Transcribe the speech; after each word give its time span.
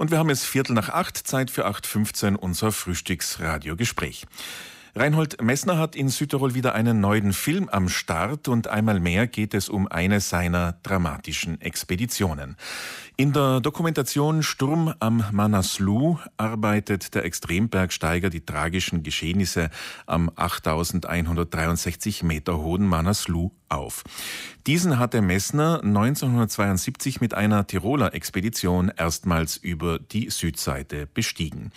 Und 0.00 0.10
wir 0.10 0.16
haben 0.16 0.30
es 0.30 0.46
Viertel 0.46 0.72
nach 0.72 0.88
acht, 0.88 1.18
Zeit 1.18 1.50
für 1.50 1.66
8.15 1.66 2.34
unser 2.34 2.72
Frühstücksradiogespräch. 2.72 4.24
Reinhold 4.94 5.40
Messner 5.40 5.78
hat 5.78 5.94
in 5.94 6.08
Südtirol 6.08 6.54
wieder 6.54 6.74
einen 6.74 7.00
neuen 7.00 7.32
Film 7.32 7.68
am 7.68 7.88
Start 7.88 8.48
und 8.48 8.66
einmal 8.66 8.98
mehr 8.98 9.28
geht 9.28 9.54
es 9.54 9.68
um 9.68 9.86
eine 9.86 10.20
seiner 10.20 10.72
dramatischen 10.82 11.60
Expeditionen. 11.60 12.56
In 13.16 13.32
der 13.32 13.60
Dokumentation 13.60 14.42
Sturm 14.42 14.92
am 14.98 15.24
Manaslu 15.30 16.18
arbeitet 16.38 17.14
der 17.14 17.24
Extrembergsteiger 17.24 18.30
die 18.30 18.44
tragischen 18.44 19.02
Geschehnisse 19.02 19.70
am 20.06 20.30
8163 20.34 22.22
Meter 22.22 22.58
hohen 22.58 22.86
Manaslu 22.86 23.50
auf. 23.68 24.04
Diesen 24.66 24.98
hatte 24.98 25.22
Messner 25.22 25.80
1972 25.82 27.20
mit 27.20 27.34
einer 27.34 27.66
Tiroler 27.66 28.14
Expedition 28.14 28.90
erstmals 28.94 29.56
über 29.56 29.98
die 29.98 30.30
Südseite 30.30 31.06
bestiegen. 31.06 31.72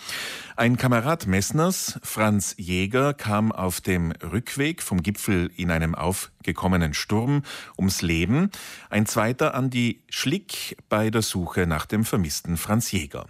Ein 0.56 0.76
Kamerad 0.76 1.26
Messners, 1.26 1.98
Franz 2.02 2.54
Jäger, 2.58 3.03
kam 3.12 3.52
auf 3.52 3.80
dem 3.80 4.12
Rückweg 4.12 4.82
vom 4.82 5.02
Gipfel 5.02 5.50
in 5.56 5.70
einem 5.70 5.94
aufgekommenen 5.94 6.94
Sturm 6.94 7.42
ums 7.76 8.00
Leben. 8.00 8.50
Ein 8.88 9.06
zweiter 9.06 9.54
an 9.54 9.68
die 9.68 10.02
Schlick 10.08 10.76
bei 10.88 11.10
der 11.10 11.22
Suche 11.22 11.66
nach 11.66 11.86
dem 11.86 12.04
vermissten 12.04 12.56
Franz 12.56 12.92
Jäger. 12.92 13.26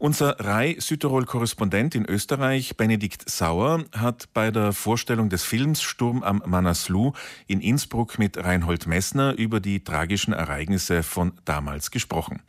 Unser 0.00 0.38
Rai-Südtirol-Korrespondent 0.38 1.96
in 1.96 2.08
Österreich, 2.08 2.76
Benedikt 2.76 3.28
Sauer, 3.28 3.84
hat 3.90 4.32
bei 4.32 4.52
der 4.52 4.72
Vorstellung 4.72 5.28
des 5.28 5.42
Films 5.42 5.82
Sturm 5.82 6.22
am 6.22 6.40
Manaslu 6.46 7.14
in 7.48 7.60
Innsbruck 7.60 8.16
mit 8.16 8.36
Reinhold 8.38 8.86
Messner 8.86 9.36
über 9.36 9.58
die 9.58 9.82
tragischen 9.82 10.32
Ereignisse 10.32 11.02
von 11.02 11.32
damals 11.44 11.90
gesprochen. 11.90 12.42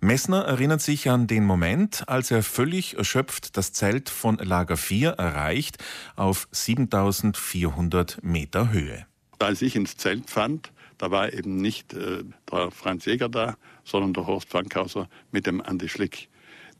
Messner 0.00 0.42
erinnert 0.42 0.80
sich 0.80 1.08
an 1.08 1.28
den 1.28 1.44
Moment, 1.44 2.08
als 2.08 2.32
er 2.32 2.42
völlig 2.42 2.98
erschöpft 2.98 3.56
das 3.56 3.72
Zelt 3.72 4.10
von 4.10 4.38
Lager 4.38 4.76
4 4.76 5.10
erreicht 5.10 5.78
auf 6.16 6.48
7400 6.50 8.18
Meter 8.24 8.72
Höhe. 8.72 9.06
Als 9.38 9.62
ich 9.62 9.76
ins 9.76 9.96
Zelt 9.96 10.28
fand, 10.28 10.72
da 10.98 11.12
war 11.12 11.32
eben 11.32 11.56
nicht 11.56 11.94
äh, 11.94 12.24
der 12.50 12.72
Franz 12.72 13.04
Jäger 13.04 13.28
da, 13.28 13.54
sondern 13.84 14.12
der 14.12 14.26
Horst 14.26 14.50
Fankhauser 14.50 15.08
mit 15.30 15.46
dem 15.46 15.60
Andi 15.60 15.88
Schlick, 15.88 16.28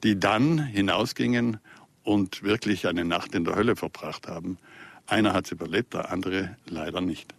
die 0.03 0.19
dann 0.19 0.59
hinausgingen 0.59 1.59
und 2.03 2.43
wirklich 2.43 2.87
eine 2.87 3.05
Nacht 3.05 3.35
in 3.35 3.45
der 3.45 3.57
Hölle 3.57 3.77
verbracht 3.77 4.27
haben. 4.27 4.59
Einer 5.07 5.33
hat 5.33 5.47
es 5.47 5.53
überlebt, 5.53 5.95
der 5.95 6.11
andere 6.11 6.57
leider 6.67 7.01
nicht. 7.01 7.35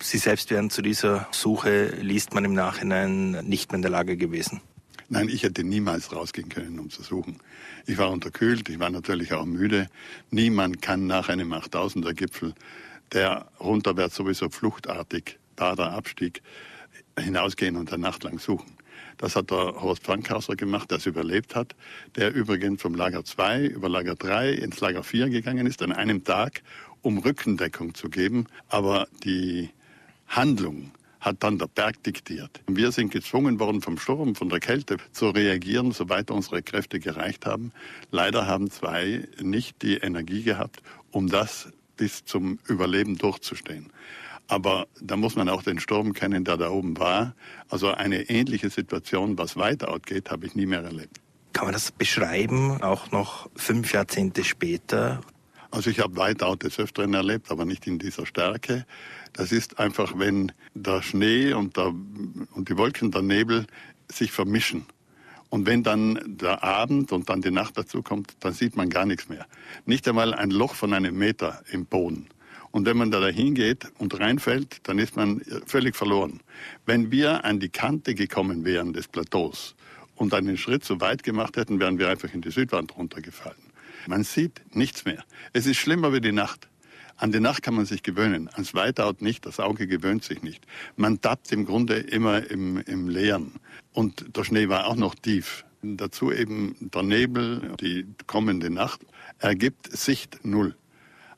Sie 0.00 0.18
selbst 0.18 0.50
wären 0.50 0.70
zu 0.70 0.80
dieser 0.82 1.28
Suche, 1.32 1.88
liest 2.00 2.34
man 2.34 2.44
im 2.44 2.54
Nachhinein, 2.54 3.32
nicht 3.44 3.70
mehr 3.70 3.76
in 3.76 3.82
der 3.82 3.90
Lage 3.90 4.16
gewesen. 4.16 4.60
Nein, 5.08 5.28
ich 5.28 5.42
hätte 5.42 5.64
niemals 5.64 6.12
rausgehen 6.12 6.48
können, 6.48 6.78
um 6.78 6.88
zu 6.88 7.02
suchen. 7.02 7.36
Ich 7.86 7.98
war 7.98 8.10
unterkühlt, 8.10 8.68
ich 8.68 8.78
war 8.78 8.90
natürlich 8.90 9.34
auch 9.34 9.44
müde. 9.44 9.88
Niemand 10.30 10.80
kann 10.80 11.06
nach 11.06 11.28
einem 11.28 11.52
8000er 11.52 12.14
Gipfel, 12.14 12.54
der 13.12 13.46
runterwärts 13.60 14.16
sowieso 14.16 14.48
fluchtartig 14.48 15.38
bader 15.56 15.92
Abstieg 15.92 16.42
hinausgehen 17.18 17.76
und 17.76 17.92
eine 17.92 18.02
Nacht 18.02 18.24
lang 18.24 18.38
suchen. 18.38 18.72
Das 19.18 19.36
hat 19.36 19.50
der 19.50 19.80
Horst 19.80 20.04
Frankhauser 20.04 20.56
gemacht, 20.56 20.90
der 20.90 20.98
es 20.98 21.06
überlebt 21.06 21.54
hat, 21.54 21.74
der 22.16 22.34
übrigens 22.34 22.82
vom 22.82 22.94
Lager 22.94 23.24
2 23.24 23.66
über 23.66 23.88
Lager 23.88 24.14
3 24.14 24.52
ins 24.52 24.80
Lager 24.80 25.02
4 25.02 25.28
gegangen 25.28 25.66
ist, 25.66 25.82
an 25.82 25.92
einem 25.92 26.24
Tag, 26.24 26.62
um 27.02 27.18
Rückendeckung 27.18 27.94
zu 27.94 28.08
geben. 28.08 28.46
Aber 28.68 29.06
die 29.24 29.70
Handlung 30.28 30.92
hat 31.20 31.42
dann 31.44 31.58
der 31.58 31.68
Berg 31.68 32.02
diktiert. 32.02 32.60
Wir 32.66 32.90
sind 32.90 33.12
gezwungen 33.12 33.60
worden 33.60 33.80
vom 33.80 33.96
Sturm, 33.96 34.34
von 34.34 34.48
der 34.48 34.58
Kälte 34.58 34.96
zu 35.12 35.30
reagieren, 35.30 35.92
soweit 35.92 36.30
unsere 36.30 36.62
Kräfte 36.62 36.98
gereicht 36.98 37.46
haben. 37.46 37.72
Leider 38.10 38.46
haben 38.46 38.70
zwei 38.70 39.28
nicht 39.40 39.82
die 39.82 39.98
Energie 39.98 40.42
gehabt, 40.42 40.82
um 41.12 41.28
das 41.28 41.68
bis 41.96 42.24
zum 42.24 42.58
Überleben 42.66 43.18
durchzustehen. 43.18 43.92
Aber 44.48 44.86
da 45.00 45.16
muss 45.16 45.36
man 45.36 45.48
auch 45.48 45.62
den 45.62 45.78
Sturm 45.78 46.12
kennen, 46.12 46.44
der 46.44 46.56
da 46.56 46.70
oben 46.70 46.98
war. 46.98 47.34
Also 47.68 47.92
eine 47.92 48.28
ähnliche 48.28 48.70
Situation, 48.70 49.38
was 49.38 49.56
Whiteout 49.56 50.00
geht, 50.04 50.30
habe 50.30 50.46
ich 50.46 50.54
nie 50.54 50.66
mehr 50.66 50.82
erlebt. 50.82 51.20
Kann 51.52 51.66
man 51.66 51.72
das 51.72 51.92
beschreiben, 51.92 52.82
auch 52.82 53.10
noch 53.10 53.48
fünf 53.56 53.92
Jahrzehnte 53.92 54.44
später? 54.44 55.20
Also 55.70 55.88
ich 55.88 56.00
habe 56.00 56.16
Whiteout 56.16 56.56
des 56.56 56.78
Öfteren 56.78 57.14
erlebt, 57.14 57.50
aber 57.50 57.64
nicht 57.64 57.86
in 57.86 57.98
dieser 57.98 58.26
Stärke. 58.26 58.84
Das 59.32 59.52
ist 59.52 59.78
einfach, 59.78 60.18
wenn 60.18 60.52
der 60.74 61.02
Schnee 61.02 61.54
und, 61.54 61.76
der, 61.76 61.86
und 61.86 62.68
die 62.68 62.76
Wolken, 62.76 63.10
der 63.10 63.22
Nebel 63.22 63.66
sich 64.10 64.32
vermischen. 64.32 64.86
Und 65.48 65.66
wenn 65.66 65.82
dann 65.82 66.18
der 66.26 66.62
Abend 66.62 67.12
und 67.12 67.28
dann 67.28 67.42
die 67.42 67.50
Nacht 67.50 67.76
dazu 67.76 68.02
kommt, 68.02 68.34
dann 68.40 68.54
sieht 68.54 68.76
man 68.76 68.88
gar 68.88 69.04
nichts 69.04 69.28
mehr. 69.28 69.46
Nicht 69.84 70.08
einmal 70.08 70.32
ein 70.34 70.50
Loch 70.50 70.74
von 70.74 70.94
einem 70.94 71.16
Meter 71.16 71.62
im 71.70 71.84
Boden. 71.86 72.28
Und 72.72 72.86
wenn 72.86 72.96
man 72.96 73.10
da 73.10 73.20
dahin 73.20 73.54
geht 73.54 73.86
und 73.98 74.18
reinfällt, 74.18 74.80
dann 74.84 74.98
ist 74.98 75.14
man 75.14 75.42
völlig 75.66 75.94
verloren. 75.94 76.40
Wenn 76.86 77.12
wir 77.12 77.44
an 77.44 77.60
die 77.60 77.68
Kante 77.68 78.14
gekommen 78.14 78.64
wären 78.64 78.92
des 78.92 79.08
Plateaus 79.08 79.76
und 80.16 80.34
einen 80.34 80.56
Schritt 80.56 80.82
zu 80.82 81.00
weit 81.00 81.22
gemacht 81.22 81.56
hätten, 81.56 81.78
wären 81.78 81.98
wir 81.98 82.08
einfach 82.08 82.32
in 82.32 82.40
die 82.40 82.50
Südwand 82.50 82.96
runtergefallen. 82.96 83.62
Man 84.06 84.24
sieht 84.24 84.62
nichts 84.74 85.04
mehr. 85.04 85.22
Es 85.52 85.66
ist 85.66 85.76
schlimmer 85.76 86.12
wie 86.12 86.20
die 86.20 86.32
Nacht. 86.32 86.68
An 87.16 87.30
die 87.30 87.40
Nacht 87.40 87.62
kann 87.62 87.74
man 87.74 87.84
sich 87.86 88.02
gewöhnen, 88.02 88.48
ans 88.54 88.74
Whiteout 88.74 89.16
nicht, 89.20 89.46
das 89.46 89.60
Auge 89.60 89.86
gewöhnt 89.86 90.24
sich 90.24 90.42
nicht. 90.42 90.66
Man 90.96 91.20
tappt 91.20 91.52
im 91.52 91.66
Grunde 91.66 91.96
immer 91.96 92.50
im, 92.50 92.78
im 92.78 93.08
Leeren. 93.08 93.52
Und 93.92 94.36
der 94.36 94.44
Schnee 94.44 94.68
war 94.68 94.86
auch 94.86 94.96
noch 94.96 95.14
tief. 95.14 95.64
Dazu 95.82 96.32
eben 96.32 96.74
der 96.80 97.02
Nebel, 97.02 97.74
die 97.80 98.06
kommende 98.26 98.70
Nacht, 98.70 99.02
ergibt 99.38 99.94
Sicht 99.96 100.40
null. 100.42 100.74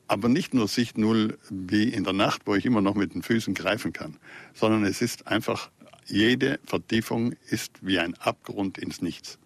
Aber 0.07 0.29
nicht 0.29 0.53
nur 0.53 0.67
Sicht 0.67 0.97
null 0.97 1.37
wie 1.49 1.89
in 1.89 2.03
der 2.03 2.13
Nacht, 2.13 2.43
wo 2.45 2.55
ich 2.55 2.65
immer 2.65 2.81
noch 2.81 2.95
mit 2.95 3.15
den 3.15 3.23
Füßen 3.23 3.53
greifen 3.53 3.91
kann, 3.91 4.17
sondern 4.53 4.85
es 4.85 5.01
ist 5.01 5.27
einfach, 5.27 5.69
jede 6.05 6.59
Vertiefung 6.65 7.33
ist 7.49 7.71
wie 7.81 7.97
ein 7.99 8.13
Abgrund 8.15 8.77
ins 8.77 9.01
Nichts. 9.01 9.39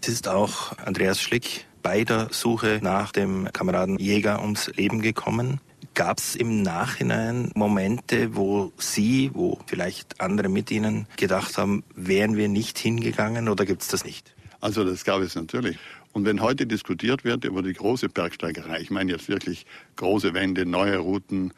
Es 0.00 0.08
ist 0.08 0.28
auch 0.28 0.76
Andreas 0.78 1.20
Schlick 1.20 1.66
bei 1.82 2.04
der 2.04 2.28
Suche 2.30 2.80
nach 2.82 3.12
dem 3.12 3.48
Kameraden 3.52 3.98
Jäger 3.98 4.40
ums 4.40 4.68
Leben 4.76 5.02
gekommen. 5.02 5.60
Gab 5.94 6.18
es 6.18 6.36
im 6.36 6.62
Nachhinein 6.62 7.50
Momente, 7.54 8.34
wo 8.34 8.72
Sie, 8.78 9.30
wo 9.34 9.58
vielleicht 9.66 10.20
andere 10.20 10.48
mit 10.48 10.70
Ihnen 10.70 11.06
gedacht 11.16 11.58
haben, 11.58 11.84
wären 11.94 12.36
wir 12.36 12.48
nicht 12.48 12.78
hingegangen 12.78 13.48
oder 13.48 13.66
gibt 13.66 13.82
es 13.82 13.88
das 13.88 14.04
nicht? 14.04 14.34
Also 14.60 14.84
das 14.84 15.04
gab 15.04 15.20
es 15.20 15.34
natürlich. 15.34 15.78
Und 16.12 16.24
wenn 16.24 16.40
heute 16.40 16.66
diskutiert 16.66 17.24
wird 17.24 17.44
über 17.44 17.62
die 17.62 17.72
große 17.72 18.08
Bergsteigerei, 18.08 18.80
ich 18.80 18.90
meine 18.90 19.12
jetzt 19.12 19.28
wirklich 19.28 19.66
große 19.96 20.34
Wände, 20.34 20.66
neue 20.66 20.98
Routen, 20.98 21.52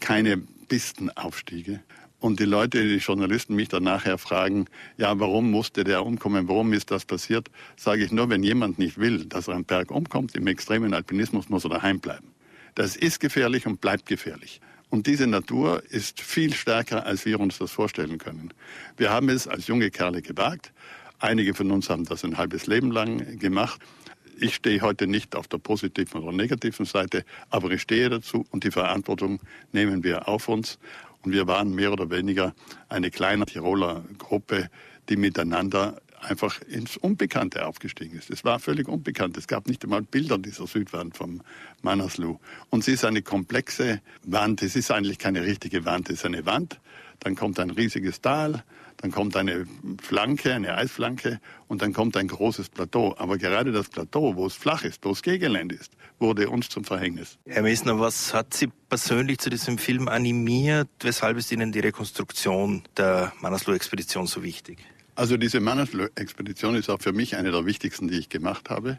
keine 0.00 0.38
Pistenaufstiege, 0.38 1.80
und 2.20 2.40
die 2.40 2.46
Leute, 2.46 2.82
die 2.82 2.96
Journalisten 2.96 3.54
mich 3.54 3.68
dann 3.68 3.84
nachher 3.84 4.18
fragen, 4.18 4.66
ja, 4.96 5.18
warum 5.20 5.50
musste 5.50 5.84
der 5.84 6.04
umkommen, 6.04 6.48
warum 6.48 6.72
ist 6.72 6.90
das 6.90 7.04
passiert, 7.04 7.48
sage 7.76 8.04
ich 8.04 8.10
nur, 8.10 8.28
wenn 8.28 8.42
jemand 8.42 8.78
nicht 8.78 8.98
will, 8.98 9.24
dass 9.24 9.46
er 9.46 9.54
am 9.54 9.64
Berg 9.64 9.90
umkommt, 9.92 10.34
im 10.34 10.46
extremen 10.48 10.94
Alpinismus 10.94 11.48
muss 11.48 11.64
er 11.64 11.70
daheim 11.70 12.00
bleiben. 12.00 12.34
Das 12.74 12.96
ist 12.96 13.20
gefährlich 13.20 13.66
und 13.66 13.80
bleibt 13.80 14.06
gefährlich. 14.06 14.60
Und 14.90 15.06
diese 15.06 15.26
Natur 15.26 15.82
ist 15.90 16.20
viel 16.20 16.54
stärker, 16.54 17.04
als 17.04 17.24
wir 17.24 17.38
uns 17.38 17.58
das 17.58 17.70
vorstellen 17.70 18.18
können. 18.18 18.52
Wir 18.96 19.10
haben 19.10 19.28
es 19.28 19.46
als 19.46 19.66
junge 19.66 19.90
Kerle 19.90 20.22
gewagt. 20.22 20.72
Einige 21.20 21.54
von 21.54 21.70
uns 21.72 21.90
haben 21.90 22.04
das 22.04 22.24
ein 22.24 22.38
halbes 22.38 22.66
Leben 22.66 22.92
lang 22.92 23.38
gemacht. 23.38 23.80
Ich 24.40 24.54
stehe 24.54 24.80
heute 24.82 25.08
nicht 25.08 25.34
auf 25.34 25.48
der 25.48 25.58
positiven 25.58 26.22
oder 26.22 26.30
negativen 26.32 26.86
Seite, 26.86 27.24
aber 27.50 27.72
ich 27.72 27.82
stehe 27.82 28.08
dazu 28.08 28.46
und 28.52 28.62
die 28.62 28.70
Verantwortung 28.70 29.40
nehmen 29.72 30.04
wir 30.04 30.28
auf 30.28 30.48
uns. 30.48 30.78
Und 31.22 31.32
wir 31.32 31.48
waren 31.48 31.74
mehr 31.74 31.92
oder 31.92 32.10
weniger 32.10 32.54
eine 32.88 33.10
kleine 33.10 33.46
Tiroler 33.46 34.04
Gruppe, 34.16 34.70
die 35.08 35.16
miteinander 35.16 36.00
einfach 36.20 36.60
ins 36.62 36.96
Unbekannte 36.96 37.66
aufgestiegen 37.66 38.16
ist. 38.16 38.30
Es 38.30 38.44
war 38.44 38.60
völlig 38.60 38.86
unbekannt. 38.88 39.36
Es 39.36 39.48
gab 39.48 39.66
nicht 39.66 39.82
einmal 39.82 40.02
Bilder 40.02 40.38
dieser 40.38 40.68
Südwand 40.68 41.16
vom 41.16 41.42
Manaslu. 41.82 42.38
Und 42.70 42.84
sie 42.84 42.92
ist 42.92 43.04
eine 43.04 43.22
komplexe 43.22 44.00
Wand. 44.22 44.62
Es 44.62 44.76
ist 44.76 44.92
eigentlich 44.92 45.18
keine 45.18 45.42
richtige 45.42 45.84
Wand. 45.84 46.10
Es 46.10 46.20
ist 46.20 46.26
eine 46.26 46.46
Wand. 46.46 46.78
Dann 47.20 47.34
kommt 47.34 47.58
ein 47.60 47.70
riesiges 47.70 48.20
Tal 48.20 48.62
dann 49.00 49.12
kommt 49.12 49.36
eine 49.36 49.64
Flanke, 50.02 50.52
eine 50.52 50.76
Eisflanke 50.76 51.40
und 51.68 51.82
dann 51.82 51.92
kommt 51.92 52.16
ein 52.16 52.26
großes 52.26 52.68
Plateau. 52.68 53.14
Aber 53.16 53.38
gerade 53.38 53.70
das 53.70 53.88
Plateau, 53.88 54.34
wo 54.34 54.46
es 54.46 54.54
flach 54.54 54.82
ist, 54.84 55.04
wo 55.04 55.12
es 55.12 55.22
Gehgelände 55.22 55.76
ist, 55.76 55.92
wurde 56.18 56.50
uns 56.50 56.68
zum 56.68 56.84
Verhängnis. 56.84 57.38
Herr 57.46 57.62
Messner, 57.62 58.00
was 58.00 58.34
hat 58.34 58.54
Sie 58.54 58.68
persönlich 58.88 59.38
zu 59.38 59.50
diesem 59.50 59.78
Film 59.78 60.08
animiert? 60.08 60.88
Weshalb 61.00 61.38
ist 61.38 61.52
Ihnen 61.52 61.70
die 61.70 61.78
Rekonstruktion 61.78 62.82
der 62.96 63.32
Manaslu-Expedition 63.40 64.26
so 64.26 64.42
wichtig? 64.42 64.78
Also 65.14 65.36
diese 65.36 65.60
Manaslu-Expedition 65.60 66.74
ist 66.74 66.90
auch 66.90 67.00
für 67.00 67.12
mich 67.12 67.36
eine 67.36 67.52
der 67.52 67.66
wichtigsten, 67.66 68.08
die 68.08 68.18
ich 68.18 68.28
gemacht 68.28 68.68
habe. 68.68 68.98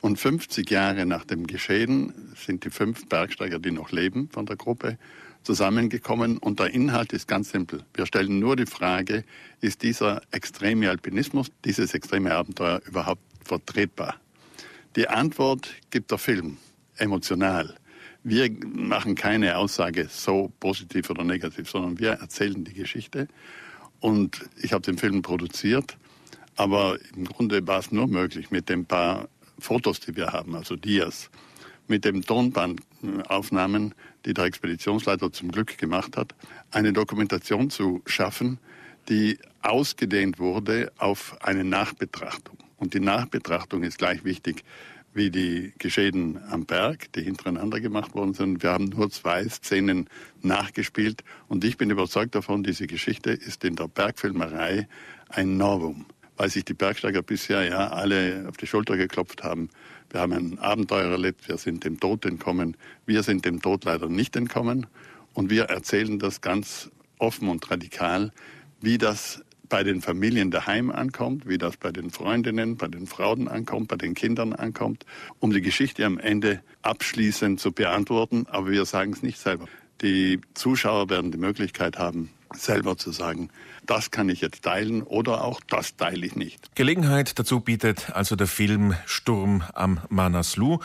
Und 0.00 0.18
50 0.18 0.70
Jahre 0.70 1.06
nach 1.06 1.24
dem 1.24 1.46
Geschehen 1.46 2.12
sind 2.36 2.64
die 2.64 2.70
fünf 2.70 3.08
Bergsteiger, 3.08 3.58
die 3.58 3.70
noch 3.70 3.92
leben 3.92 4.28
von 4.30 4.46
der 4.46 4.56
Gruppe, 4.56 4.98
zusammengekommen 5.46 6.38
und 6.38 6.58
der 6.58 6.74
Inhalt 6.74 7.12
ist 7.12 7.28
ganz 7.28 7.52
simpel. 7.52 7.84
Wir 7.94 8.04
stellen 8.04 8.40
nur 8.40 8.56
die 8.56 8.66
Frage, 8.66 9.24
ist 9.60 9.82
dieser 9.82 10.20
extreme 10.32 10.90
Alpinismus, 10.90 11.52
dieses 11.64 11.94
extreme 11.94 12.34
Abenteuer 12.34 12.82
überhaupt 12.84 13.22
vertretbar? 13.44 14.16
Die 14.96 15.08
Antwort 15.08 15.68
gibt 15.90 16.10
der 16.10 16.18
Film, 16.18 16.56
emotional. 16.96 17.76
Wir 18.24 18.50
machen 18.64 19.14
keine 19.14 19.56
Aussage 19.56 20.08
so 20.10 20.50
positiv 20.58 21.10
oder 21.10 21.22
negativ, 21.22 21.70
sondern 21.70 22.00
wir 22.00 22.12
erzählen 22.12 22.64
die 22.64 22.74
Geschichte. 22.74 23.28
Und 24.00 24.48
ich 24.60 24.72
habe 24.72 24.82
den 24.82 24.98
Film 24.98 25.22
produziert, 25.22 25.96
aber 26.56 26.98
im 27.14 27.24
Grunde 27.24 27.64
war 27.68 27.78
es 27.78 27.92
nur 27.92 28.08
möglich 28.08 28.50
mit 28.50 28.68
den 28.68 28.84
paar 28.84 29.28
Fotos, 29.58 30.00
die 30.00 30.16
wir 30.16 30.28
haben, 30.28 30.54
also 30.54 30.76
Dias, 30.76 31.30
mit 31.88 32.04
den 32.04 32.22
Tonbandaufnahmen, 32.22 33.94
die 34.24 34.34
der 34.34 34.44
Expeditionsleiter 34.44 35.32
zum 35.32 35.52
Glück 35.52 35.78
gemacht 35.78 36.16
hat, 36.16 36.34
eine 36.70 36.92
Dokumentation 36.92 37.70
zu 37.70 38.02
schaffen, 38.06 38.58
die 39.08 39.38
ausgedehnt 39.62 40.38
wurde 40.38 40.92
auf 40.98 41.36
eine 41.40 41.64
Nachbetrachtung. 41.64 42.58
Und 42.76 42.94
die 42.94 43.00
Nachbetrachtung 43.00 43.82
ist 43.82 43.98
gleich 43.98 44.24
wichtig 44.24 44.64
wie 45.16 45.30
die 45.30 45.72
Geschehen 45.78 46.38
am 46.50 46.66
Berg, 46.66 47.10
die 47.12 47.22
hintereinander 47.22 47.80
gemacht 47.80 48.14
worden 48.14 48.34
sind. 48.34 48.62
Wir 48.62 48.70
haben 48.70 48.84
nur 48.84 49.10
zwei 49.10 49.48
Szenen 49.48 50.08
nachgespielt 50.42 51.24
und 51.48 51.64
ich 51.64 51.78
bin 51.78 51.88
überzeugt 51.88 52.34
davon, 52.34 52.62
diese 52.62 52.86
Geschichte 52.86 53.30
ist 53.30 53.64
in 53.64 53.76
der 53.76 53.88
Bergfilmerei 53.88 54.86
ein 55.30 55.56
Novum, 55.56 56.04
weil 56.36 56.50
sich 56.50 56.64
die 56.64 56.74
Bergsteiger 56.74 57.22
bisher 57.22 57.64
ja 57.64 57.88
alle 57.88 58.46
auf 58.48 58.56
die 58.56 58.66
Schulter 58.66 58.96
geklopft 58.96 59.42
haben. 59.42 59.70
Wir 60.10 60.20
haben 60.20 60.32
ein 60.32 60.58
Abenteuer 60.58 61.10
erlebt, 61.10 61.48
wir 61.48 61.58
sind 61.58 61.84
dem 61.84 61.98
Tod 61.98 62.24
entkommen, 62.24 62.76
wir 63.06 63.22
sind 63.22 63.44
dem 63.44 63.60
Tod 63.60 63.84
leider 63.84 64.08
nicht 64.08 64.36
entkommen 64.36 64.86
und 65.34 65.50
wir 65.50 65.64
erzählen 65.64 66.18
das 66.18 66.40
ganz 66.40 66.90
offen 67.18 67.48
und 67.48 67.70
radikal, 67.70 68.32
wie 68.80 68.98
das 68.98 69.42
bei 69.68 69.82
den 69.82 70.00
Familien 70.00 70.50
daheim 70.50 70.90
ankommt, 70.90 71.48
wie 71.48 71.58
das 71.58 71.76
bei 71.76 71.90
den 71.90 72.10
Freundinnen, 72.10 72.76
bei 72.76 72.88
den 72.88 73.06
Frauen 73.06 73.48
ankommt, 73.48 73.88
bei 73.88 73.96
den 73.96 74.14
Kindern 74.14 74.52
ankommt, 74.52 75.04
um 75.40 75.52
die 75.52 75.60
Geschichte 75.60 76.04
am 76.04 76.18
Ende 76.18 76.60
abschließend 76.82 77.58
zu 77.60 77.72
beantworten. 77.72 78.46
Aber 78.48 78.70
wir 78.70 78.84
sagen 78.84 79.12
es 79.12 79.22
nicht 79.22 79.38
selber. 79.38 79.66
Die 80.02 80.40
Zuschauer 80.54 81.10
werden 81.10 81.32
die 81.32 81.38
Möglichkeit 81.38 81.98
haben, 81.98 82.30
selber 82.54 82.96
zu 82.96 83.12
sagen, 83.12 83.50
das 83.84 84.10
kann 84.10 84.28
ich 84.28 84.40
jetzt 84.40 84.62
teilen 84.62 85.02
oder 85.02 85.44
auch 85.44 85.60
das 85.68 85.96
teile 85.96 86.26
ich 86.26 86.36
nicht. 86.36 86.74
Gelegenheit 86.74 87.38
dazu 87.38 87.60
bietet 87.60 88.10
also 88.12 88.36
der 88.36 88.46
Film 88.46 88.94
Sturm 89.06 89.62
am 89.74 90.00
Manaslu 90.08 90.78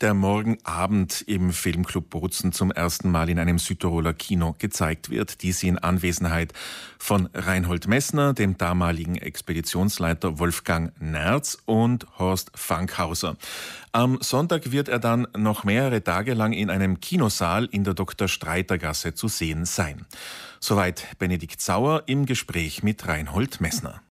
der 0.00 0.14
morgen 0.14 0.58
Abend 0.64 1.22
im 1.22 1.52
Filmclub 1.52 2.10
Bozen 2.10 2.52
zum 2.52 2.70
ersten 2.70 3.10
Mal 3.10 3.28
in 3.28 3.38
einem 3.38 3.58
Südtiroler 3.58 4.14
Kino 4.14 4.54
gezeigt 4.58 5.10
wird. 5.10 5.42
Dies 5.42 5.62
in 5.62 5.78
Anwesenheit 5.78 6.52
von 6.98 7.28
Reinhold 7.34 7.88
Messner, 7.88 8.32
dem 8.32 8.56
damaligen 8.56 9.16
Expeditionsleiter 9.16 10.38
Wolfgang 10.38 10.92
Nerz 11.00 11.58
und 11.64 12.06
Horst 12.18 12.50
Fankhauser. 12.54 13.36
Am 13.92 14.18
Sonntag 14.20 14.70
wird 14.70 14.88
er 14.88 15.00
dann 15.00 15.26
noch 15.36 15.64
mehrere 15.64 16.02
Tage 16.04 16.34
lang 16.34 16.52
in 16.52 16.70
einem 16.70 17.00
Kinosaal 17.00 17.66
in 17.66 17.84
der 17.84 17.94
Dr. 17.94 18.28
Streitergasse 18.28 19.14
zu 19.14 19.28
sehen 19.28 19.64
sein. 19.64 20.06
Soweit 20.60 21.18
Benedikt 21.18 21.60
Sauer 21.60 22.04
im 22.06 22.26
Gespräch 22.26 22.82
mit 22.82 23.06
Reinhold 23.06 23.60
Messner. 23.60 24.02